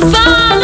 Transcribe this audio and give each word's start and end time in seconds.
fun. 0.00 0.55